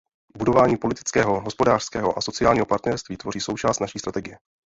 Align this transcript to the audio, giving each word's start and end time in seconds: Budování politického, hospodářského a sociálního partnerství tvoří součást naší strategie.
Budování 0.37 0.77
politického, 0.77 1.41
hospodářského 1.41 2.17
a 2.17 2.21
sociálního 2.21 2.65
partnerství 2.65 3.17
tvoří 3.17 3.39
součást 3.39 3.79
naší 3.79 3.99
strategie. 3.99 4.37